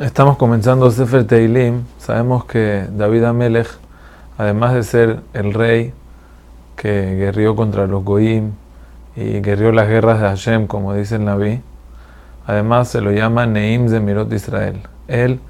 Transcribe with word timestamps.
Estamos 0.00 0.36
comenzando 0.36 0.90
Sefer 0.90 1.26
Teilim. 1.26 1.84
Sabemos 1.96 2.44
que 2.44 2.86
David 2.98 3.24
Amelech, 3.24 3.66
además 4.36 4.74
de 4.74 4.82
ser 4.82 5.20
el 5.32 5.54
rey 5.54 5.94
que 6.76 7.14
guerrió 7.14 7.56
contra 7.56 7.86
los 7.86 8.04
Goim 8.04 8.52
y 9.16 9.40
guerrió 9.40 9.72
las 9.72 9.88
guerras 9.88 10.20
de 10.20 10.26
Hashem, 10.26 10.66
como 10.66 10.92
dice 10.92 11.16
el 11.16 11.24
Naví, 11.24 11.62
además 12.46 12.88
se 12.88 13.00
lo 13.00 13.10
llama 13.10 13.46
Neim 13.46 13.88
Zemirot 13.88 14.30
Israel. 14.34 14.82
Él 15.08 15.40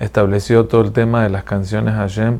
estableció 0.00 0.64
todo 0.64 0.80
el 0.80 0.92
tema 0.92 1.22
de 1.22 1.28
las 1.28 1.44
canciones 1.44 1.96
Hashem 1.96 2.38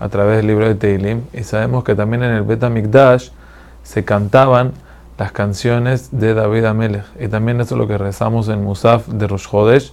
a 0.00 0.08
través 0.08 0.38
del 0.38 0.48
libro 0.48 0.66
de 0.66 0.74
Teilim 0.74 1.22
y 1.32 1.44
sabemos 1.44 1.84
que 1.84 1.94
también 1.94 2.24
en 2.24 2.32
el 2.32 2.42
Bet 2.42 2.68
Mikdash 2.68 3.28
se 3.84 4.04
cantaban 4.04 4.72
las 5.18 5.30
canciones 5.30 6.08
de 6.10 6.34
David 6.34 6.64
Amelech 6.64 7.04
y 7.20 7.28
también 7.28 7.60
eso 7.60 7.76
es 7.76 7.78
lo 7.78 7.86
que 7.86 7.96
rezamos 7.96 8.48
en 8.48 8.64
Musaf 8.64 9.06
de 9.06 9.28
Rosh 9.28 9.46
Hodesh 9.52 9.92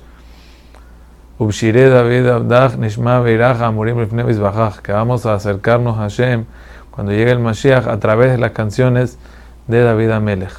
que 4.81 4.93
vamos 4.93 5.25
a 5.25 5.33
acercarnos 5.33 5.97
a 5.97 6.01
Hashem 6.03 6.45
cuando 6.91 7.11
llegue 7.11 7.31
el 7.31 7.39
Mashiach 7.39 7.87
a 7.87 7.99
través 7.99 8.31
de 8.31 8.37
las 8.37 8.51
canciones 8.51 9.19
de 9.67 9.81
David 9.81 10.11
Amelech. 10.11 10.53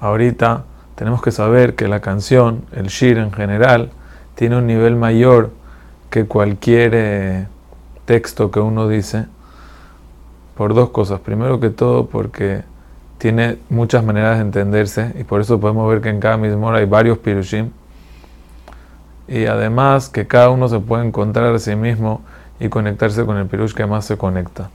Ahorita 0.00 0.64
tenemos 0.96 1.22
que 1.22 1.30
saber 1.30 1.76
que 1.76 1.86
la 1.86 2.00
canción, 2.00 2.64
el 2.72 2.88
Shir 2.88 3.18
en 3.18 3.32
general, 3.32 3.90
tiene 4.34 4.56
un 4.56 4.66
nivel 4.66 4.96
mayor 4.96 5.50
que 6.10 6.24
cualquier 6.26 6.90
eh, 6.94 7.46
texto 8.04 8.50
que 8.50 8.58
uno 8.58 8.88
dice, 8.88 9.26
por 10.56 10.74
dos 10.74 10.90
cosas. 10.90 11.20
Primero 11.20 11.60
que 11.60 11.70
todo 11.70 12.06
porque 12.06 12.64
tiene 13.18 13.58
muchas 13.68 14.02
maneras 14.02 14.38
de 14.38 14.42
entenderse 14.42 15.14
y 15.20 15.22
por 15.22 15.40
eso 15.40 15.60
podemos 15.60 15.88
ver 15.88 16.00
que 16.00 16.08
en 16.08 16.18
cada 16.18 16.36
mismo 16.36 16.72
hay 16.72 16.86
varios 16.86 17.18
pirushim 17.18 17.70
y 19.30 19.46
además 19.46 20.08
que 20.08 20.26
cada 20.26 20.50
uno 20.50 20.68
se 20.68 20.80
puede 20.80 21.06
encontrar 21.06 21.54
a 21.54 21.58
sí 21.60 21.76
mismo 21.76 22.20
y 22.58 22.68
conectarse 22.68 23.24
con 23.24 23.36
el 23.36 23.46
pirush 23.46 23.72
que 23.72 23.86
más 23.86 24.04
se 24.04 24.18
conecta. 24.18 24.70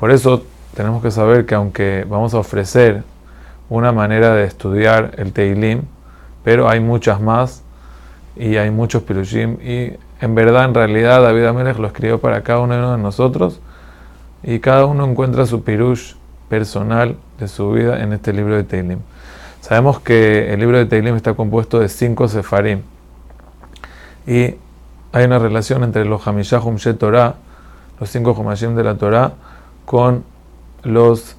Por 0.00 0.10
eso 0.10 0.42
tenemos 0.74 1.02
que 1.02 1.10
saber 1.10 1.44
que 1.44 1.54
aunque 1.54 2.06
vamos 2.08 2.32
a 2.32 2.38
ofrecer 2.38 3.04
una 3.68 3.92
manera 3.92 4.34
de 4.34 4.44
estudiar 4.44 5.12
el 5.18 5.32
Teilim, 5.34 5.82
pero 6.42 6.70
hay 6.70 6.80
muchas 6.80 7.20
más 7.20 7.62
y 8.34 8.56
hay 8.56 8.70
muchos 8.70 9.02
pirushim 9.02 9.58
y 9.62 9.92
en 10.22 10.34
verdad, 10.34 10.64
en 10.64 10.74
realidad 10.74 11.22
David 11.22 11.44
Amelech 11.44 11.78
lo 11.78 11.86
escribió 11.86 12.18
para 12.18 12.42
cada 12.42 12.60
uno 12.60 12.92
de 12.92 12.98
nosotros 12.98 13.60
y 14.42 14.60
cada 14.60 14.86
uno 14.86 15.04
encuentra 15.04 15.44
su 15.44 15.64
pirush 15.64 16.14
personal 16.48 17.16
de 17.38 17.46
su 17.46 17.70
vida 17.72 18.02
en 18.02 18.14
este 18.14 18.32
libro 18.32 18.56
de 18.56 18.64
Teilim. 18.64 19.00
Sabemos 19.60 20.00
que 20.00 20.50
el 20.52 20.60
libro 20.60 20.78
de 20.78 20.86
Teilim 20.86 21.14
está 21.14 21.34
compuesto 21.34 21.78
de 21.78 21.90
cinco 21.90 22.26
sefarim 22.26 22.80
y 24.26 24.54
hay 25.12 25.24
una 25.24 25.38
relación 25.38 25.84
entre 25.84 26.04
los 26.04 26.26
Hamishah 26.26 26.60
Humshe 26.60 26.94
Torah, 26.94 27.34
los 28.00 28.10
cinco 28.10 28.32
Humashim 28.32 28.74
de 28.74 28.84
la 28.84 28.96
Torah, 28.96 29.34
con 29.84 30.24
los 30.82 31.36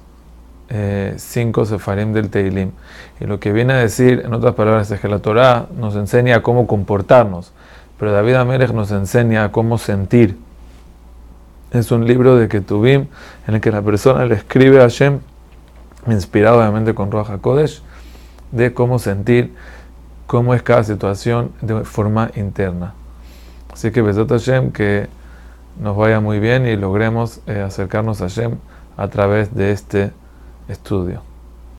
eh, 0.68 1.14
cinco 1.16 1.64
Sefarim 1.64 2.12
del 2.12 2.30
Teilim. 2.30 2.70
Y 3.20 3.24
lo 3.24 3.40
que 3.40 3.52
viene 3.52 3.72
a 3.72 3.76
decir, 3.76 4.22
en 4.24 4.32
otras 4.32 4.54
palabras, 4.54 4.90
es 4.90 5.00
que 5.00 5.08
la 5.08 5.18
Torah 5.18 5.66
nos 5.76 5.96
enseña 5.96 6.42
cómo 6.42 6.66
comportarnos, 6.66 7.52
pero 7.98 8.12
David 8.12 8.34
Amelech 8.34 8.72
nos 8.72 8.90
enseña 8.90 9.50
cómo 9.50 9.78
sentir. 9.78 10.38
Es 11.72 11.90
un 11.90 12.06
libro 12.06 12.36
de 12.36 12.48
Ketubim 12.48 13.06
en 13.48 13.54
el 13.54 13.60
que 13.60 13.72
la 13.72 13.82
persona 13.82 14.24
le 14.24 14.36
escribe 14.36 14.78
a 14.78 14.82
Hashem, 14.82 15.18
inspirado 16.06 16.58
obviamente 16.58 16.94
con 16.94 17.10
Ruach 17.10 17.30
HaKodesh, 17.30 17.82
de 18.52 18.72
cómo 18.72 18.98
sentir 18.98 19.52
cómo 20.26 20.54
es 20.54 20.62
cada 20.62 20.84
situación 20.84 21.52
de 21.60 21.84
forma 21.84 22.30
interna. 22.36 22.94
Así 23.72 23.90
que 23.90 24.02
Besot 24.02 24.28
Hashem, 24.28 24.72
que 24.72 25.08
nos 25.80 25.96
vaya 25.96 26.20
muy 26.20 26.38
bien 26.38 26.66
y 26.66 26.76
logremos 26.76 27.40
eh, 27.46 27.60
acercarnos 27.60 28.20
a 28.20 28.28
Hashem 28.28 28.56
a 28.96 29.08
través 29.08 29.54
de 29.54 29.72
este 29.72 30.12
estudio. 30.68 31.33